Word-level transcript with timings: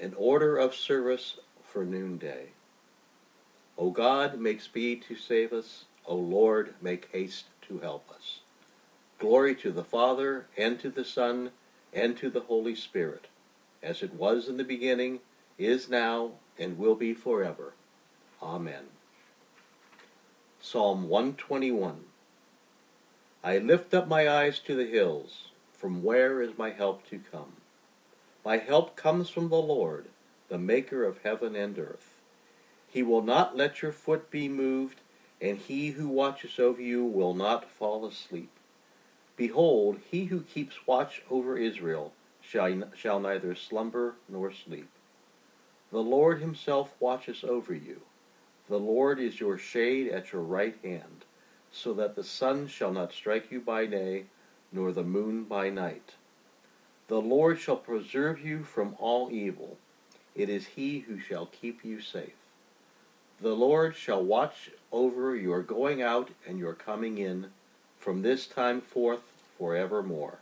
an 0.00 0.14
order 0.16 0.56
of 0.56 0.74
service 0.74 1.36
for 1.62 1.84
noonday. 1.84 2.46
O 3.76 3.90
God, 3.90 4.38
make 4.38 4.60
speed 4.60 5.02
to 5.08 5.16
save 5.16 5.52
us. 5.52 5.84
O 6.06 6.16
Lord, 6.16 6.74
make 6.80 7.08
haste 7.12 7.46
to 7.68 7.78
help 7.78 8.10
us. 8.10 8.40
Glory 9.18 9.54
to 9.56 9.70
the 9.70 9.84
Father, 9.84 10.46
and 10.56 10.80
to 10.80 10.88
the 10.88 11.04
Son, 11.04 11.50
and 11.92 12.16
to 12.16 12.30
the 12.30 12.40
Holy 12.40 12.74
Spirit, 12.74 13.26
as 13.82 14.02
it 14.02 14.14
was 14.14 14.48
in 14.48 14.56
the 14.56 14.64
beginning, 14.64 15.20
is 15.58 15.88
now, 15.88 16.32
and 16.58 16.78
will 16.78 16.94
be 16.94 17.12
forever. 17.12 17.74
Amen. 18.42 18.84
Psalm 20.60 21.08
121 21.08 22.04
I 23.42 23.58
lift 23.58 23.94
up 23.94 24.06
my 24.06 24.28
eyes 24.28 24.58
to 24.60 24.74
the 24.74 24.86
hills. 24.86 25.48
From 25.72 26.02
where 26.02 26.42
is 26.42 26.58
my 26.58 26.70
help 26.70 27.08
to 27.08 27.18
come? 27.18 27.52
My 28.44 28.56
help 28.56 28.96
comes 28.96 29.28
from 29.28 29.50
the 29.50 29.56
Lord, 29.56 30.06
the 30.48 30.58
maker 30.58 31.04
of 31.04 31.18
heaven 31.22 31.54
and 31.54 31.78
earth. 31.78 32.14
He 32.88 33.02
will 33.02 33.22
not 33.22 33.56
let 33.56 33.82
your 33.82 33.92
foot 33.92 34.30
be 34.30 34.48
moved, 34.48 35.00
and 35.40 35.58
he 35.58 35.90
who 35.90 36.08
watches 36.08 36.58
over 36.58 36.80
you 36.80 37.04
will 37.04 37.34
not 37.34 37.70
fall 37.70 38.06
asleep. 38.06 38.50
Behold, 39.36 40.00
he 40.10 40.26
who 40.26 40.40
keeps 40.40 40.86
watch 40.86 41.22
over 41.30 41.56
Israel 41.56 42.12
shall, 42.40 42.82
shall 42.94 43.20
neither 43.20 43.54
slumber 43.54 44.16
nor 44.28 44.52
sleep. 44.52 44.88
The 45.90 46.02
Lord 46.02 46.40
himself 46.40 46.94
watches 47.00 47.44
over 47.44 47.74
you. 47.74 48.00
The 48.68 48.78
Lord 48.78 49.18
is 49.18 49.40
your 49.40 49.58
shade 49.58 50.08
at 50.08 50.32
your 50.32 50.42
right 50.42 50.76
hand, 50.82 51.24
so 51.72 51.92
that 51.94 52.16
the 52.16 52.24
sun 52.24 52.68
shall 52.68 52.92
not 52.92 53.12
strike 53.12 53.50
you 53.50 53.60
by 53.60 53.86
day, 53.86 54.24
nor 54.72 54.92
the 54.92 55.02
moon 55.02 55.44
by 55.44 55.68
night. 55.68 56.14
The 57.10 57.20
Lord 57.20 57.58
shall 57.58 57.76
preserve 57.76 58.38
you 58.38 58.62
from 58.62 58.94
all 59.00 59.32
evil. 59.32 59.76
It 60.36 60.48
is 60.48 60.64
he 60.68 61.00
who 61.00 61.18
shall 61.18 61.46
keep 61.46 61.84
you 61.84 62.00
safe. 62.00 62.36
The 63.40 63.52
Lord 63.52 63.96
shall 63.96 64.22
watch 64.22 64.70
over 64.92 65.34
your 65.34 65.60
going 65.60 66.00
out 66.00 66.30
and 66.46 66.56
your 66.56 66.72
coming 66.72 67.18
in 67.18 67.48
from 67.98 68.22
this 68.22 68.46
time 68.46 68.80
forth 68.80 69.22
forevermore. 69.58 70.38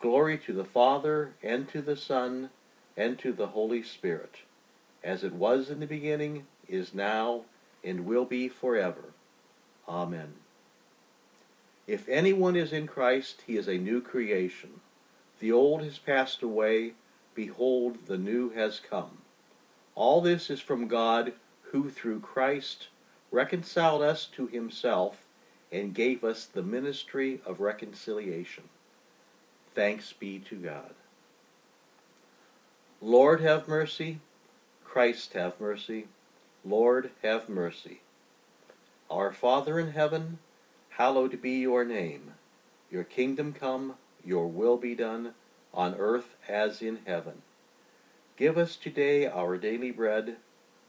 Glory 0.00 0.38
to 0.38 0.54
the 0.54 0.64
Father, 0.64 1.32
and 1.42 1.68
to 1.68 1.82
the 1.82 1.94
Son, 1.94 2.48
and 2.96 3.18
to 3.18 3.30
the 3.30 3.48
Holy 3.48 3.82
Spirit, 3.82 4.36
as 5.04 5.22
it 5.22 5.34
was 5.34 5.68
in 5.68 5.80
the 5.80 5.86
beginning, 5.86 6.46
is 6.68 6.94
now, 6.94 7.42
and 7.84 8.06
will 8.06 8.24
be 8.24 8.48
forever. 8.48 9.12
Amen. 9.86 10.32
If 11.86 12.08
anyone 12.08 12.56
is 12.56 12.72
in 12.72 12.86
Christ, 12.86 13.42
he 13.46 13.58
is 13.58 13.68
a 13.68 13.76
new 13.76 14.00
creation. 14.00 14.80
The 15.40 15.52
old 15.52 15.82
has 15.82 15.98
passed 15.98 16.42
away, 16.42 16.92
behold, 17.34 18.06
the 18.06 18.18
new 18.18 18.50
has 18.50 18.78
come. 18.78 19.18
All 19.94 20.20
this 20.20 20.50
is 20.50 20.60
from 20.60 20.86
God, 20.86 21.32
who 21.72 21.90
through 21.90 22.20
Christ 22.20 22.88
reconciled 23.30 24.02
us 24.02 24.26
to 24.36 24.46
himself 24.46 25.24
and 25.72 25.94
gave 25.94 26.24
us 26.24 26.44
the 26.44 26.62
ministry 26.62 27.40
of 27.46 27.60
reconciliation. 27.60 28.64
Thanks 29.74 30.12
be 30.12 30.38
to 30.40 30.56
God. 30.56 30.94
Lord, 33.00 33.40
have 33.40 33.68
mercy. 33.68 34.18
Christ, 34.84 35.32
have 35.32 35.58
mercy. 35.60 36.08
Lord, 36.64 37.12
have 37.22 37.48
mercy. 37.48 38.00
Our 39.10 39.32
Father 39.32 39.78
in 39.78 39.92
heaven, 39.92 40.38
hallowed 40.90 41.40
be 41.40 41.52
your 41.52 41.84
name. 41.84 42.34
Your 42.90 43.04
kingdom 43.04 43.52
come 43.52 43.94
your 44.24 44.46
will 44.46 44.76
be 44.76 44.94
done, 44.94 45.34
on 45.72 45.94
earth 45.94 46.34
as 46.48 46.82
in 46.82 46.98
heaven. 47.06 47.42
Give 48.36 48.58
us 48.58 48.76
today 48.76 49.26
our 49.26 49.56
daily 49.56 49.90
bread. 49.90 50.36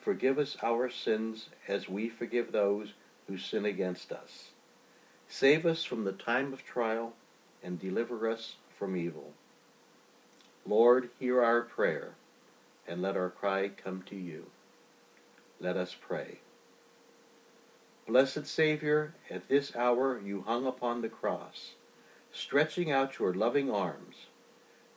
Forgive 0.00 0.38
us 0.38 0.56
our 0.62 0.90
sins 0.90 1.48
as 1.66 1.88
we 1.88 2.08
forgive 2.08 2.52
those 2.52 2.92
who 3.26 3.38
sin 3.38 3.64
against 3.64 4.12
us. 4.12 4.50
Save 5.28 5.66
us 5.66 5.84
from 5.84 6.04
the 6.04 6.12
time 6.12 6.52
of 6.52 6.64
trial 6.64 7.14
and 7.62 7.80
deliver 7.80 8.28
us 8.30 8.56
from 8.78 8.96
evil. 8.96 9.32
Lord, 10.66 11.10
hear 11.18 11.42
our 11.42 11.62
prayer, 11.62 12.14
and 12.86 13.00
let 13.02 13.16
our 13.16 13.30
cry 13.30 13.68
come 13.68 14.02
to 14.06 14.16
you. 14.16 14.46
Let 15.60 15.76
us 15.76 15.96
pray. 15.98 16.40
Blessed 18.06 18.46
Savior, 18.46 19.14
at 19.30 19.48
this 19.48 19.74
hour 19.74 20.20
you 20.20 20.42
hung 20.42 20.66
upon 20.66 21.02
the 21.02 21.08
cross 21.08 21.72
stretching 22.36 22.90
out 22.90 23.18
your 23.18 23.32
loving 23.34 23.70
arms. 23.70 24.26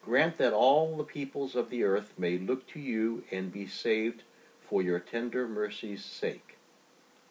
Grant 0.03 0.37
that 0.37 0.53
all 0.53 0.95
the 0.97 1.03
peoples 1.03 1.55
of 1.55 1.69
the 1.69 1.83
earth 1.83 2.13
may 2.17 2.37
look 2.37 2.67
to 2.67 2.79
you 2.79 3.23
and 3.31 3.51
be 3.51 3.67
saved 3.67 4.23
for 4.67 4.81
your 4.81 4.99
tender 4.99 5.47
mercy's 5.47 6.03
sake. 6.03 6.57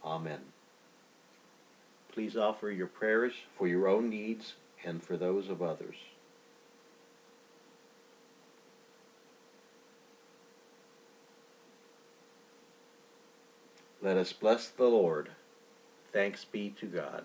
Amen. 0.04 0.40
Please 2.12 2.36
offer 2.36 2.70
your 2.70 2.86
prayers 2.86 3.32
for 3.56 3.68
your 3.68 3.88
own 3.88 4.10
needs 4.10 4.54
and 4.84 5.02
for 5.02 5.16
those 5.16 5.48
of 5.48 5.62
others. 5.62 5.96
Let 14.00 14.16
us 14.16 14.32
bless 14.32 14.68
the 14.68 14.86
Lord. 14.86 15.30
Thanks 16.12 16.44
be 16.44 16.70
to 16.80 16.86
God. 16.86 17.24